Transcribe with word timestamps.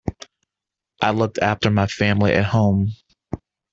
I 0.99 1.11
look 1.11 1.37
after 1.37 1.69
my 1.69 1.85
family 1.85 2.31
at 2.33 2.45
home. 2.45 2.93